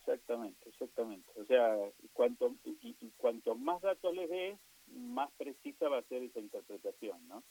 Exactamente, 0.00 0.68
exactamente. 0.68 1.30
O 1.40 1.44
sea, 1.44 1.76
cuanto, 2.12 2.54
y, 2.64 2.94
cuanto 3.16 3.54
más 3.54 3.80
datos 3.82 4.14
les 4.14 4.28
des, 4.28 4.58
más 4.86 5.30
precisa 5.38 5.88
va 5.88 5.98
a 5.98 6.02
ser 6.02 6.22
esa 6.22 6.40
interpretación, 6.40 7.26
¿no? 7.28 7.42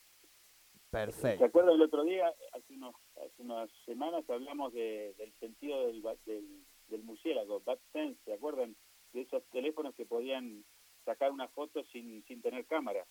Perfecto. 0.92 1.40
¿Se 1.40 1.46
acuerdan 1.46 1.76
el 1.76 1.82
otro 1.82 2.04
día, 2.04 2.32
hace, 2.54 2.74
unos, 2.76 2.94
hace 3.16 3.42
unas 3.42 3.70
semanas, 3.86 4.30
hablamos 4.30 4.72
del 4.74 5.34
sentido 5.40 5.88
del, 5.88 6.04
del, 6.26 6.66
del 6.88 7.04
murciélago, 7.04 7.62
bad 7.62 7.80
sense, 7.92 8.20
¿se 8.26 8.34
acuerdan? 8.34 8.76
De 9.14 9.22
esos 9.22 9.44
teléfonos 9.52 9.96
que 9.96 10.06
podían 10.06 10.64
sacar 11.04 11.32
una 11.32 11.48
foto 11.50 11.84
sin, 11.86 12.24
sin 12.26 12.42
tener 12.42 12.66
cámara. 12.66 13.06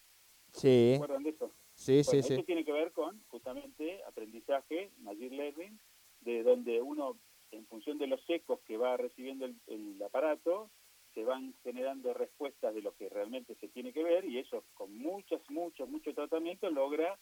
Sí. 0.52 0.90
¿Se 0.90 0.94
acuerdan 0.96 1.22
de 1.22 1.30
eso? 1.30 1.50
Sí, 1.74 2.04
sí, 2.04 2.22
sí. 2.22 2.34
Eso 2.34 2.44
tiene 2.44 2.64
que 2.64 2.72
ver 2.72 2.92
con 2.92 3.22
justamente 3.28 4.02
aprendizaje, 4.04 4.90
Machine 4.98 5.36
Learning, 5.36 5.78
de 6.20 6.42
donde 6.42 6.80
uno, 6.80 7.18
en 7.50 7.66
función 7.66 7.98
de 7.98 8.06
los 8.06 8.20
ecos 8.28 8.60
que 8.60 8.76
va 8.76 8.96
recibiendo 8.96 9.46
el, 9.46 10.02
aparato, 10.02 10.70
se 11.14 11.24
van 11.24 11.54
generando 11.62 12.14
respuestas 12.14 12.74
de 12.74 12.82
lo 12.82 12.94
que 12.94 13.08
realmente 13.08 13.54
se 13.56 13.68
tiene 13.68 13.92
que 13.92 14.02
ver 14.02 14.24
y 14.24 14.38
eso 14.38 14.64
con 14.74 14.96
muchos, 14.96 15.40
muchos, 15.50 15.88
muchos 15.88 16.14
tratamientos 16.14 16.72
logra 16.72 17.18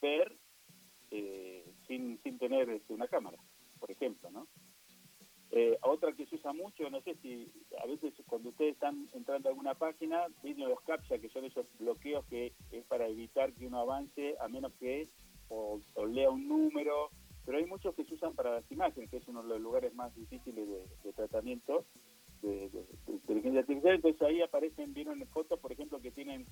ver 0.00 0.36
eh, 1.10 1.64
sin, 1.86 2.20
sin 2.22 2.38
tener 2.38 2.70
este, 2.70 2.92
una 2.94 3.08
cámara, 3.08 3.38
por 3.80 3.90
ejemplo, 3.90 4.30
¿no? 4.30 4.46
Eh, 5.54 5.76
otra 5.82 6.12
que 6.12 6.24
se 6.24 6.36
usa 6.36 6.54
mucho, 6.54 6.88
no 6.88 7.02
sé 7.02 7.14
si 7.16 7.46
a 7.78 7.86
veces 7.86 8.14
cuando 8.26 8.48
ustedes 8.48 8.72
están 8.72 9.06
entrando 9.12 9.48
a 9.48 9.52
alguna 9.52 9.74
página, 9.74 10.26
vienen 10.42 10.70
los 10.70 10.80
CAPTCHA, 10.80 11.18
que 11.18 11.28
son 11.28 11.44
esos 11.44 11.66
bloqueos 11.78 12.24
que 12.30 12.54
es 12.70 12.84
para 12.86 13.06
evitar 13.06 13.52
que 13.52 13.66
uno 13.66 13.80
avance 13.80 14.34
a 14.40 14.48
menos 14.48 14.72
que 14.80 15.06
o, 15.50 15.78
lea 16.06 16.30
un 16.30 16.48
número, 16.48 17.10
pero 17.44 17.58
hay 17.58 17.66
muchos 17.66 17.94
que 17.94 18.04
se 18.04 18.14
usan 18.14 18.34
para 18.34 18.54
las 18.54 18.72
imágenes, 18.72 19.10
que 19.10 19.18
es 19.18 19.28
uno 19.28 19.42
de 19.42 19.50
los 19.50 19.60
lugares 19.60 19.94
más 19.94 20.14
difíciles 20.14 20.66
de, 21.04 21.12
tratamiento 21.12 21.84
de, 22.40 22.70
inteligencia 23.06 23.60
artificial. 23.60 23.96
Entonces 23.96 24.22
ahí 24.22 24.40
aparecen, 24.40 24.94
vieron 24.94 25.20
fotos, 25.26 25.60
por 25.60 25.70
ejemplo, 25.70 26.00
que 26.00 26.12
tienen, 26.12 26.46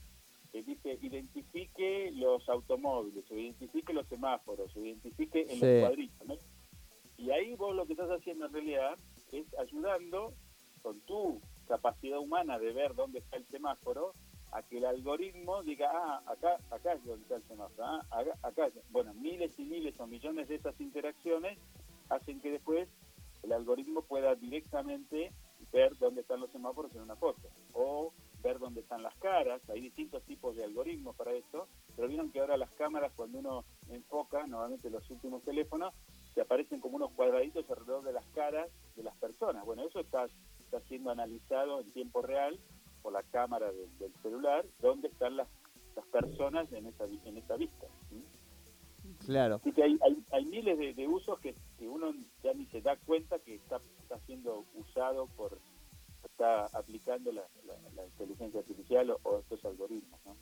que 0.52 0.62
dice, 0.62 0.98
identifique 1.00 2.10
los 2.16 2.46
automóviles, 2.50 3.24
o 3.30 3.38
identifique 3.38 3.94
los 3.94 4.06
semáforos, 4.08 4.76
o 4.76 4.84
identifique 4.84 5.46
en 5.48 5.58
los 5.58 5.88
cuadritos, 5.88 6.28
¿no? 6.28 6.36
Y 7.20 7.30
ahí 7.30 7.54
vos 7.54 7.76
lo 7.76 7.86
que 7.86 7.92
estás 7.92 8.10
haciendo 8.10 8.46
en 8.46 8.52
realidad 8.52 8.98
es 9.30 9.46
ayudando 9.58 10.32
con 10.82 10.98
tu 11.02 11.38
capacidad 11.68 12.18
humana 12.18 12.58
de 12.58 12.72
ver 12.72 12.94
dónde 12.94 13.18
está 13.18 13.36
el 13.36 13.46
semáforo 13.48 14.12
a 14.52 14.62
que 14.62 14.78
el 14.78 14.86
algoritmo 14.86 15.62
diga, 15.62 15.90
ah, 15.92 16.22
acá, 16.26 16.56
acá 16.70 16.94
es 16.94 17.04
donde 17.04 17.22
está 17.22 17.36
el 17.36 17.42
semáforo, 17.42 17.84
ah, 17.84 18.06
acá, 18.10 18.32
acá. 18.42 18.68
Bueno, 18.88 19.12
miles 19.14 19.52
y 19.58 19.64
miles 19.64 20.00
o 20.00 20.06
millones 20.06 20.48
de 20.48 20.54
esas 20.54 20.80
interacciones 20.80 21.58
hacen 22.08 22.40
que 22.40 22.52
después 22.52 22.88
el 23.42 23.52
algoritmo 23.52 24.00
pueda 24.00 24.34
directamente 24.34 25.30
ver 25.72 25.96
dónde 25.98 26.22
están 26.22 26.40
los 26.40 26.50
semáforos 26.50 26.94
en 26.94 27.02
una 27.02 27.16
foto 27.16 27.48
o 27.74 28.12
ver 28.42 28.58
dónde 28.58 28.80
están 28.80 29.02
las 29.02 29.14
caras. 29.16 29.60
Hay 29.68 29.80
distintos 29.80 30.22
tipos 30.24 30.56
de 30.56 30.64
algoritmos 30.64 31.14
para 31.16 31.32
esto, 31.32 31.68
pero 31.94 32.08
vieron 32.08 32.32
que 32.32 32.40
ahora 32.40 32.56
las 32.56 32.70
cámaras 32.72 33.12
cuando 33.14 33.38
uno 33.38 33.64
enfoca, 33.90 34.46
normalmente 34.46 34.88
los 34.88 35.08
últimos 35.10 35.42
teléfonos, 35.42 35.94
que 36.34 36.40
aparecen 36.40 36.80
como 36.80 36.96
unos 36.96 37.12
cuadraditos 37.12 37.68
alrededor 37.70 38.04
de 38.04 38.12
las 38.12 38.24
caras 38.34 38.68
de 38.96 39.02
las 39.02 39.16
personas. 39.16 39.64
Bueno, 39.64 39.82
eso 39.82 40.00
está, 40.00 40.26
está 40.60 40.80
siendo 40.88 41.10
analizado 41.10 41.80
en 41.80 41.90
tiempo 41.92 42.22
real 42.22 42.58
por 43.02 43.12
la 43.12 43.22
cámara 43.22 43.70
del 43.72 44.12
celular, 44.22 44.64
dónde 44.80 45.08
están 45.08 45.36
las, 45.36 45.48
las 45.96 46.06
personas 46.06 46.70
en 46.72 46.86
esa, 46.86 47.04
en 47.04 47.38
esa 47.38 47.56
vista. 47.56 47.86
Claro. 49.24 49.56
Así 49.56 49.72
que 49.72 49.82
hay, 49.82 49.98
hay, 50.02 50.24
hay 50.32 50.44
miles 50.46 50.96
de, 50.96 51.08
usos 51.08 51.38
que, 51.40 51.54
que, 51.78 51.88
uno 51.88 52.12
ya 52.42 52.52
ni 52.54 52.66
se 52.66 52.80
da 52.80 52.96
cuenta 52.96 53.38
que 53.38 53.54
está, 53.54 53.76
está 53.76 54.18
siendo 54.26 54.64
usado 54.74 55.26
por, 55.36 55.58
está 56.24 56.66
aplicando 56.78 57.32
la, 57.32 57.42
la, 57.94 58.06
inteligencia 58.06 58.60
artificial 58.60 59.10
o, 59.10 59.20
o 59.22 59.38
estos 59.40 59.64
algoritmos. 59.64 60.20
¿no? 60.24 60.36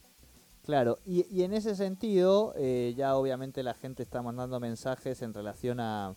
Claro, 0.69 0.99
y, 1.07 1.25
y 1.35 1.45
en 1.45 1.55
ese 1.55 1.75
sentido, 1.75 2.53
eh, 2.55 2.93
ya 2.95 3.17
obviamente 3.17 3.63
la 3.63 3.73
gente 3.73 4.03
está 4.03 4.21
mandando 4.21 4.61
mensajes 4.61 5.23
en 5.23 5.33
relación 5.33 5.81
a, 5.81 6.15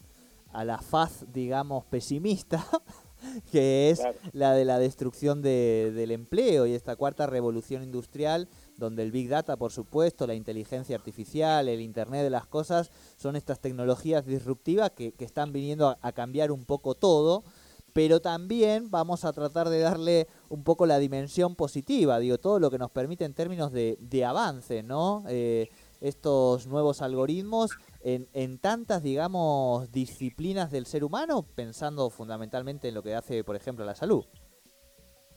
a 0.51 0.65
la 0.65 0.79
faz, 0.79 1.23
digamos, 1.31 1.85
pesimista, 1.85 2.61
que 3.53 3.89
es 3.89 4.01
la 4.33 4.51
de 4.51 4.65
la 4.65 4.77
destrucción 4.77 5.41
de, 5.41 5.93
del 5.95 6.11
empleo 6.11 6.65
y 6.65 6.73
esta 6.73 6.97
cuarta 6.97 7.27
revolución 7.27 7.81
industrial, 7.81 8.49
donde 8.75 9.03
el 9.03 9.13
Big 9.13 9.29
Data, 9.29 9.55
por 9.55 9.71
supuesto, 9.71 10.27
la 10.27 10.35
inteligencia 10.35 10.97
artificial, 10.97 11.69
el 11.69 11.79
Internet 11.79 12.23
de 12.23 12.29
las 12.29 12.45
cosas, 12.45 12.91
son 13.15 13.37
estas 13.37 13.61
tecnologías 13.61 14.25
disruptivas 14.25 14.91
que, 14.91 15.13
que 15.13 15.23
están 15.23 15.53
viniendo 15.53 15.97
a 16.01 16.11
cambiar 16.11 16.51
un 16.51 16.65
poco 16.65 16.93
todo 16.93 17.45
pero 17.93 18.21
también 18.21 18.89
vamos 18.89 19.25
a 19.25 19.33
tratar 19.33 19.69
de 19.69 19.79
darle 19.79 20.27
un 20.49 20.63
poco 20.63 20.85
la 20.85 20.99
dimensión 20.99 21.55
positiva, 21.55 22.19
digo, 22.19 22.37
todo 22.37 22.59
lo 22.59 22.71
que 22.71 22.77
nos 22.77 22.91
permite 22.91 23.25
en 23.25 23.33
términos 23.33 23.71
de, 23.71 23.97
de 23.99 24.25
avance, 24.25 24.83
¿no? 24.83 25.23
Eh, 25.27 25.69
estos 25.99 26.67
nuevos 26.67 27.01
algoritmos 27.01 27.71
en, 28.01 28.27
en 28.33 28.57
tantas, 28.57 29.03
digamos, 29.03 29.91
disciplinas 29.91 30.71
del 30.71 30.85
ser 30.85 31.03
humano, 31.03 31.43
pensando 31.43 32.09
fundamentalmente 32.09 32.87
en 32.87 32.95
lo 32.95 33.03
que 33.03 33.13
hace, 33.13 33.43
por 33.43 33.55
ejemplo, 33.55 33.85
la 33.85 33.95
salud. 33.95 34.25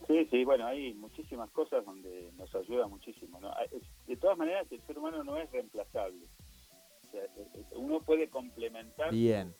Sí, 0.07 0.25
sí, 0.29 0.45
bueno, 0.45 0.67
hay 0.67 0.93
muchísimas 0.93 1.49
cosas 1.51 1.83
donde 1.83 2.31
nos 2.37 2.53
ayuda 2.53 2.87
muchísimo. 2.87 3.39
¿no? 3.39 3.51
De 4.05 4.17
todas 4.17 4.37
maneras, 4.37 4.67
el 4.71 4.81
ser 4.85 4.97
humano 4.97 5.23
no 5.23 5.37
es 5.37 5.51
reemplazable. 5.51 6.25
Eh, 7.13 7.27
eh, 7.37 7.65
uno 7.75 8.01
puede 8.01 8.29
complementar. 8.29 9.11
Bien. 9.11 9.55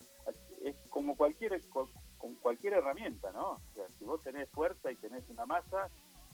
Es 0.64 0.76
como 0.90 1.16
cualquier 1.16 1.54
con 2.26 2.34
cualquier 2.36 2.74
herramienta, 2.74 3.32
¿no? 3.32 3.52
O 3.52 3.74
sea, 3.76 3.88
si 4.00 4.04
vos 4.04 4.20
tenés 4.24 4.50
fuerza 4.50 4.92
y 4.92 4.96
tenés 4.96 5.30
una 5.30 5.46
masa, 5.46 5.92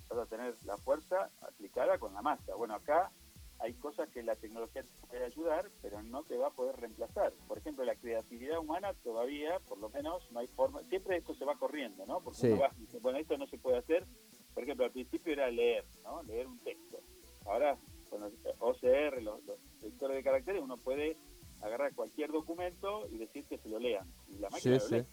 vas 0.10 0.20
a 0.20 0.26
tener 0.26 0.56
la 0.64 0.78
fuerza 0.78 1.30
aplicada 1.42 1.98
con 1.98 2.14
la 2.14 2.22
masa. 2.22 2.56
Bueno, 2.56 2.76
acá 2.76 3.12
hay 3.60 3.74
cosas 3.74 4.08
que 4.08 4.24
la 4.24 4.38
tecnología 4.38 4.84
te 4.84 5.08
puede 5.08 5.26
ayudar, 5.26 5.70
pero 5.82 6.02
no 6.02 6.24
te 6.24 6.38
va 6.38 6.48
a 6.48 6.52
poder 6.52 6.78
reemplazar. 6.78 7.34
Por 7.46 7.58
ejemplo, 7.58 7.84
la 7.84 7.96
creatividad 7.96 8.60
humana 8.60 8.94
todavía, 9.04 9.60
por 9.68 9.80
lo 9.80 9.90
menos, 9.90 10.32
no 10.32 10.40
hay 10.40 10.48
forma. 10.48 10.82
Siempre 10.84 11.18
esto 11.18 11.36
se 11.36 11.44
va 11.44 11.58
corriendo, 11.58 12.06
¿no? 12.06 12.22
Porque 12.22 12.54
uno 12.54 12.62
va 12.62 12.72
dice, 12.78 13.00
bueno, 13.00 13.20
esto 13.20 13.38
no 13.38 13.46
se 13.48 13.58
puede 13.58 13.80
hacer. 13.80 14.08
Por 14.54 14.64
ejemplo, 14.64 14.86
al 14.86 14.92
principio 14.92 15.34
era 15.34 15.52
leer, 15.52 15.84
¿no? 16.06 16.24
Leer 16.24 16.48
un 16.48 16.60
texto. 16.60 17.02
Ahora, 17.46 17.78
con 18.10 18.22
los 18.22 18.32
OCR, 18.60 19.22
los, 19.22 19.44
los 19.44 19.60
lectores 19.82 20.16
de 20.16 20.24
caracteres, 20.24 20.62
uno 20.62 20.78
puede 20.78 21.18
agarrar 21.62 21.94
cualquier 21.94 22.32
documento 22.32 23.08
y 23.10 23.18
decir 23.18 23.46
que 23.46 23.58
se 23.58 23.68
lo 23.68 23.78
lean. 23.78 24.08
Y 24.30 24.40
la 24.40 24.50
máquina 24.50 24.78
lo 24.78 24.88
lee. 24.98 25.06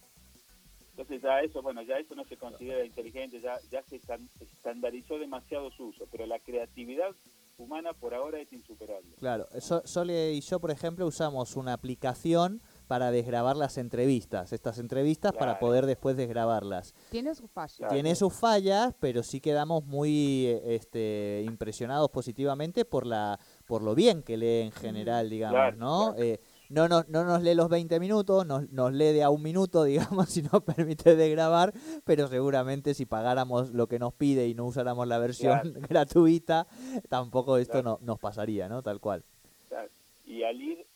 Entonces 0.99 1.23
ya 1.23 1.41
eso, 1.43 1.63
bueno, 1.63 1.81
ya 1.83 1.97
eso 1.97 2.17
no 2.17 2.25
se 2.25 2.37
considera 2.37 2.85
inteligente, 2.85 3.41
ya, 3.41 3.57
ya 3.71 3.85
se 3.85 4.01
estandarizó 4.41 5.17
demasiado 5.17 5.71
su 5.71 5.87
uso, 5.87 6.09
pero 6.11 6.27
la 6.27 6.41
creatividad 6.41 7.15
humana 7.57 7.93
por 7.93 8.15
ahora 8.15 8.41
es 8.41 8.53
insuperable. 8.53 9.09
Claro, 9.21 9.47
Sole 9.61 10.33
y 10.33 10.41
yo, 10.41 10.59
por 10.59 10.73
ejemplo, 10.73 11.07
usamos 11.07 11.55
una 11.55 11.73
aplicación 11.73 12.61
para 12.89 13.13
desgrabar 13.13 13.57
las 13.57 13.79
entrevistas, 13.79 14.53
estas 14.53 14.79
entrevistas 14.81 15.33
para 15.33 15.61
poder 15.61 15.87
después 15.87 16.17
desgrabarlas. 16.17 16.95
Tiene 17.11 17.33
sus 17.37 17.51
fallas. 17.51 17.93
Tiene 17.93 18.17
sus 18.17 18.33
fallas, 18.33 18.93
pero 18.99 19.23
sí 19.23 19.41
quedamos 19.41 19.85
muy 19.85 20.47
este, 20.65 21.45
impresionados 21.47 22.11
positivamente 22.11 22.85
por 22.85 23.07
la 23.07 23.39
por 23.67 23.83
lo 23.83 23.95
bien 23.95 24.23
que 24.23 24.37
lee 24.37 24.63
en 24.63 24.73
general, 24.73 25.31
digamos, 25.31 25.77
¿no? 25.77 26.15
Eh, 26.17 26.41
no, 26.69 26.89
no, 26.89 27.05
no 27.09 27.25
nos 27.25 27.43
lee 27.43 27.55
los 27.55 27.69
20 27.69 27.99
minutos, 28.01 28.47
nos, 28.47 28.71
nos 28.71 28.93
lee 28.93 29.13
de 29.13 29.23
a 29.23 29.31
un 29.31 29.43
minuto, 29.43 29.85
digamos, 29.85 30.31
si 30.31 30.43
nos 30.43 30.63
permite 30.63 31.17
de 31.17 31.31
grabar, 31.31 31.73
pero 32.05 32.29
seguramente 32.29 32.95
si 32.95 33.07
pagáramos 33.07 33.71
lo 33.71 33.87
que 33.87 33.99
nos 33.99 34.15
pide 34.15 34.47
y 34.49 34.55
no 34.55 34.67
usáramos 34.67 35.07
la 35.07 35.19
versión 35.19 35.61
gratuita, 35.89 36.67
tampoco 37.09 37.59
esto 37.59 37.83
no, 37.83 37.99
nos 38.03 38.19
pasaría, 38.19 38.69
¿no? 38.69 38.83
Tal 38.83 39.01
cual. 39.01 39.25
Y 40.27 40.43
al 40.43 40.61
ir, 40.61 40.87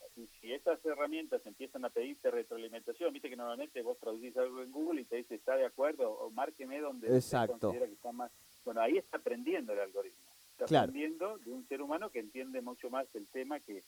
si 0.40 0.52
estas 0.52 0.84
herramientas 0.84 1.44
empiezan 1.46 1.86
a 1.86 1.90
pedirte 1.90 2.30
retroalimentación, 2.30 3.12
viste 3.14 3.30
que 3.30 3.36
normalmente 3.36 3.80
vos 3.80 3.96
traducís 3.98 4.36
algo 4.36 4.62
en 4.62 4.70
Google 4.70 5.00
y 5.00 5.04
te 5.04 5.16
dice 5.16 5.36
está 5.36 5.56
de 5.56 5.64
acuerdo 5.64 6.10
o 6.12 6.30
márqueme 6.30 6.80
donde 6.80 7.14
Exacto. 7.14 7.58
considera 7.58 7.86
que 7.86 7.94
está 7.94 8.12
más. 8.12 8.30
Bueno, 8.64 8.82
ahí 8.82 8.98
está 8.98 9.16
aprendiendo 9.16 9.72
el 9.72 9.80
algoritmo. 9.80 10.20
Está 10.58 10.82
aprendiendo 10.82 11.38
de 11.38 11.50
un 11.50 11.66
ser 11.66 11.80
humano 11.80 12.10
que 12.10 12.20
entiende 12.20 12.60
mucho 12.60 12.90
más 12.90 13.06
el 13.14 13.26
tema 13.28 13.58
que 13.60 13.82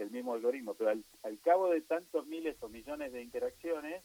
el 0.00 0.10
mismo 0.10 0.34
algoritmo, 0.34 0.74
pero 0.74 0.90
al, 0.90 1.04
al 1.22 1.38
cabo 1.40 1.70
de 1.70 1.80
tantos 1.80 2.26
miles 2.26 2.56
o 2.62 2.68
millones 2.68 3.12
de 3.12 3.22
interacciones, 3.22 4.02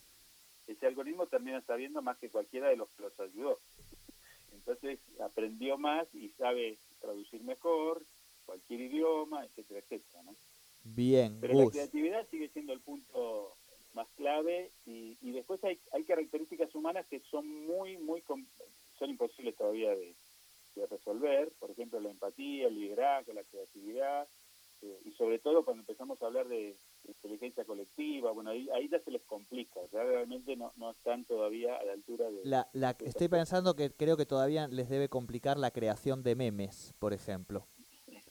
ese 0.68 0.88
algoritmo 0.88 1.28
termina 1.28 1.62
sabiendo 1.62 2.02
más 2.02 2.18
que 2.18 2.30
cualquiera 2.30 2.70
de 2.70 2.78
los 2.78 2.90
que 2.92 3.04
los 3.04 3.20
ayudó. 3.20 3.60
Entonces 4.54 5.00
aprendió 5.20 5.78
más 5.78 6.08
y 6.14 6.30
sabe 6.30 6.78
traducir 7.02 7.44
mejor 7.44 8.04
cualquier 8.46 8.82
idioma, 8.82 9.46
etcétera, 9.46 9.80
etcétera. 9.80 10.24
¿no? 10.24 10.36
Bien, 10.84 11.38
Pero 11.42 11.54
la 11.54 11.70
creatividad 11.70 12.28
sigue 12.30 12.50
siendo 12.50 12.74
el 12.74 12.80
punto 12.82 13.56
más 13.94 14.08
clave 14.16 14.72
y, 14.86 15.18
y 15.22 15.32
después 15.32 15.64
hay, 15.64 15.80
hay 15.92 16.04
características 16.04 16.74
humanas 16.76 17.06
que 17.08 17.20
son 17.32 17.48
muy, 17.48 17.98
muy, 17.98 18.24
son 18.24 19.10
imposibles 19.10 19.56
todavía 19.56 19.96
de, 19.96 20.16
de 20.76 20.88
resolver, 20.88 21.52
por 21.60 21.72
ejemplo 21.72 22.00
la 22.00 22.10
empatía, 22.10 22.68
el 22.68 22.80
liderazgo, 22.80 23.34
la 23.34 23.44
creatividad, 23.44 24.28
eh, 24.84 25.00
y 25.06 25.12
sobre 25.14 25.40
todo 25.40 25.64
cuando 25.64 25.82
empezamos 25.82 26.22
a 26.22 26.26
hablar 26.26 26.48
de, 26.48 26.76
de 27.04 27.12
inteligencia 27.12 27.64
colectiva, 27.66 28.32
bueno, 28.32 28.50
ahí, 28.50 28.70
ahí 28.76 28.90
ya 28.90 29.00
se 29.00 29.12
les 29.12 29.24
complica, 29.24 29.80
ya 29.92 30.04
realmente 30.04 30.56
no, 30.58 30.72
no 30.76 30.92
están 30.92 31.24
todavía 31.26 31.76
a 31.78 31.84
la 31.86 31.94
altura 31.94 32.30
de... 32.30 32.42
La, 32.44 32.68
la, 32.74 32.96
estoy 33.00 33.30
pensando 33.30 33.76
que 33.76 33.92
creo 33.92 34.18
que 34.18 34.26
todavía 34.26 34.68
les 34.68 34.90
debe 34.90 35.08
complicar 35.08 35.58
la 35.58 35.72
creación 35.72 36.22
de 36.24 36.36
memes, 36.36 36.94
por 37.00 37.14
ejemplo. 37.14 37.66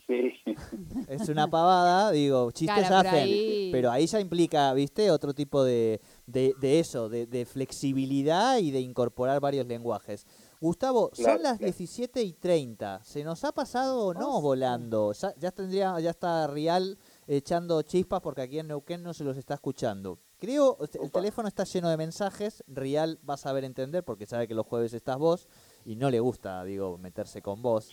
Sí, 0.07 0.33
Es 1.09 1.29
una 1.29 1.49
pavada, 1.49 2.11
digo, 2.11 2.51
chistes 2.51 2.87
Claro, 2.89 3.09
hacen, 3.09 3.31
ahí- 3.31 3.69
pero 3.73 3.91
ahí 3.91 4.07
ya 4.07 4.21
implica, 4.21 4.73
¿viste? 4.75 5.11
Otro 5.11 5.33
tipo 5.33 5.65
de, 5.65 6.01
de, 6.27 6.55
de 6.61 6.79
eso, 6.81 7.09
de, 7.09 7.27
de 7.27 7.45
flexibilidad 7.47 8.59
y 8.59 8.71
de 8.71 8.81
incorporar 8.81 9.41
varios 9.41 9.67
lenguajes. 9.67 10.27
Gustavo, 10.63 11.11
Claro, 11.11 11.33
son 11.35 11.43
las 11.43 11.59
claro. 11.59 11.65
17 11.73 12.23
y 12.23 12.33
30. 12.35 13.01
¿Se 13.05 13.23
nos 13.25 13.43
ha 13.45 13.53
pasado 13.53 14.07
o 14.07 14.15
no 14.15 14.37
Oh, 14.37 14.37
sí. 14.39 14.43
volando? 14.43 15.13
Ya, 15.13 15.35
ya 15.37 15.51
tendría, 15.51 15.99
ya 16.01 16.11
está 16.11 16.47
Rial 16.47 16.97
echando 17.27 17.83
chispas 17.83 18.21
porque 18.23 18.43
aquí 18.43 18.59
en 18.61 18.69
Neuquén 18.69 19.03
no 19.03 19.13
se 19.13 19.25
los 19.25 19.37
está 19.37 19.55
escuchando. 19.55 20.19
Creo, 20.39 20.77
el 20.81 21.01
Opa. 21.01 21.09
teléfono 21.21 21.47
está 21.49 21.65
lleno 21.65 21.89
de 21.89 21.97
mensajes, 21.97 22.65
Rial 22.67 23.19
va 23.29 23.35
a 23.35 23.37
saber 23.37 23.65
entender 23.65 24.03
porque 24.05 24.27
sabe 24.27 24.49
que 24.49 24.55
los 24.55 24.67
jueves 24.67 24.93
estás 24.93 25.17
vos 25.19 25.47
y 25.85 25.95
no 25.97 26.11
le 26.11 26.19
gusta, 26.21 26.65
digo, 26.65 26.97
meterse 26.99 27.43
con 27.43 27.61
vos, 27.63 27.91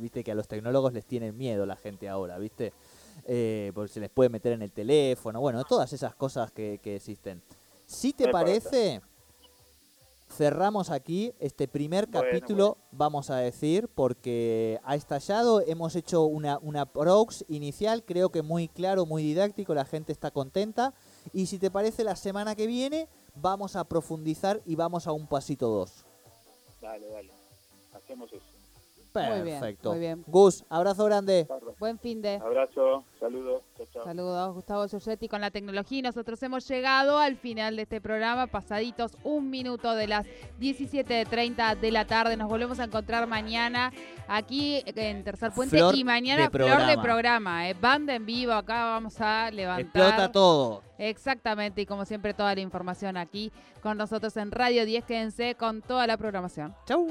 Viste 0.00 0.24
que 0.24 0.32
a 0.32 0.34
los 0.34 0.48
tecnólogos 0.48 0.92
les 0.92 1.04
tienen 1.04 1.36
miedo 1.36 1.66
la 1.66 1.76
gente 1.76 2.08
ahora, 2.08 2.38
¿viste? 2.38 2.72
Eh, 3.26 3.70
porque 3.76 3.92
se 3.92 4.00
les 4.00 4.10
puede 4.10 4.28
meter 4.28 4.52
en 4.54 4.62
el 4.62 4.72
teléfono, 4.72 5.40
bueno, 5.40 5.62
todas 5.64 5.92
esas 5.92 6.14
cosas 6.16 6.50
que, 6.50 6.80
que 6.82 6.96
existen. 6.96 7.42
Si 7.86 8.12
te 8.12 8.26
Me 8.26 8.32
parece. 8.32 8.68
parece, 8.70 9.00
cerramos 10.34 10.90
aquí 10.90 11.32
este 11.38 11.68
primer 11.68 12.06
Bueno, 12.06 12.26
capítulo, 12.26 12.76
vamos 12.90 13.30
a 13.30 13.36
decir, 13.36 13.88
porque 13.94 14.80
ha 14.84 14.96
estallado, 14.96 15.60
hemos 15.60 15.94
hecho 15.94 16.24
una, 16.24 16.58
una 16.58 16.86
prox 16.86 17.44
inicial, 17.48 18.04
creo 18.04 18.30
que 18.30 18.42
muy 18.42 18.68
claro, 18.68 19.06
muy 19.06 19.22
didáctico, 19.22 19.74
la 19.74 19.84
gente 19.84 20.12
está 20.12 20.30
contenta. 20.30 20.92
Y 21.32 21.46
si 21.46 21.58
te 21.58 21.70
parece, 21.70 22.04
la 22.04 22.16
semana 22.16 22.54
que 22.54 22.66
viene 22.66 23.08
vamos 23.36 23.76
a 23.76 23.84
profundizar 23.84 24.60
y 24.66 24.74
vamos 24.74 25.06
a 25.06 25.12
un 25.12 25.26
pasito 25.26 25.68
dos. 25.68 26.04
dale, 26.80 27.08
dale, 27.08 27.30
hacemos 27.92 28.32
eso. 28.32 28.44
Muy 29.14 29.42
bien, 29.42 29.60
Perfecto. 29.60 29.90
muy 29.90 30.00
bien. 30.00 30.24
Gus, 30.26 30.64
abrazo 30.68 31.04
grande. 31.04 31.46
Buen 31.78 32.00
fin 32.00 32.20
de. 32.20 32.34
Abrazo, 32.34 33.04
saludos, 33.20 33.62
chao. 33.94 34.04
Saludos, 34.04 34.54
Gustavo 34.54 34.86
Giorgetti 34.86 35.28
con 35.28 35.40
la 35.40 35.50
tecnología 35.50 35.98
y 35.98 36.02
nosotros 36.02 36.42
hemos 36.42 36.68
llegado 36.68 37.18
al 37.18 37.36
final 37.36 37.76
de 37.76 37.82
este 37.82 38.00
programa, 38.00 38.46
pasaditos 38.46 39.12
un 39.22 39.50
minuto 39.50 39.94
de 39.94 40.08
las 40.08 40.26
17.30 40.60 41.78
de 41.78 41.90
la 41.90 42.04
tarde. 42.04 42.36
Nos 42.36 42.48
volvemos 42.48 42.80
a 42.80 42.84
encontrar 42.84 43.26
mañana 43.26 43.92
aquí 44.28 44.82
en 44.86 45.24
Tercer 45.24 45.52
Puente 45.52 45.78
Flor 45.78 45.94
y 45.94 46.04
mañana 46.04 46.42
de 46.42 46.50
flor 46.50 46.86
de 46.86 46.98
programa. 46.98 47.68
eh, 47.68 47.74
banda 47.74 48.14
en 48.14 48.26
vivo, 48.26 48.52
acá 48.52 48.84
vamos 48.86 49.20
a 49.20 49.50
levantar. 49.50 49.80
Explota 49.80 50.32
todo. 50.32 50.82
Exactamente, 50.98 51.82
y 51.82 51.86
como 51.86 52.04
siempre 52.04 52.34
toda 52.34 52.54
la 52.54 52.60
información 52.60 53.16
aquí 53.16 53.52
con 53.82 53.96
nosotros 53.96 54.36
en 54.36 54.50
Radio 54.50 54.84
10, 54.84 55.04
quédense 55.04 55.54
con 55.54 55.82
toda 55.82 56.06
la 56.06 56.16
programación. 56.16 56.74
Chau. 56.86 57.08